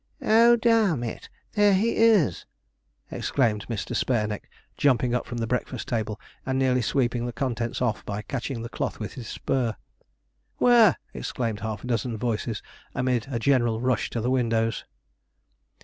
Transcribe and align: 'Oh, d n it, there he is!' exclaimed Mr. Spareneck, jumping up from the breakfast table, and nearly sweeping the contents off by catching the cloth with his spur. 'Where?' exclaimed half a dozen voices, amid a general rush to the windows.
'Oh, 0.23 0.55
d 0.55 0.67
n 0.67 1.03
it, 1.03 1.29
there 1.51 1.75
he 1.75 1.95
is!' 1.97 2.47
exclaimed 3.11 3.67
Mr. 3.69 3.95
Spareneck, 3.95 4.49
jumping 4.75 5.13
up 5.13 5.27
from 5.27 5.37
the 5.37 5.45
breakfast 5.45 5.87
table, 5.87 6.19
and 6.43 6.57
nearly 6.57 6.81
sweeping 6.81 7.27
the 7.27 7.31
contents 7.31 7.83
off 7.83 8.03
by 8.03 8.23
catching 8.23 8.63
the 8.63 8.67
cloth 8.69 8.99
with 8.99 9.13
his 9.13 9.27
spur. 9.27 9.75
'Where?' 10.57 10.97
exclaimed 11.13 11.59
half 11.59 11.83
a 11.83 11.87
dozen 11.87 12.17
voices, 12.17 12.63
amid 12.95 13.27
a 13.29 13.37
general 13.37 13.79
rush 13.79 14.09
to 14.09 14.21
the 14.21 14.31
windows. 14.31 14.85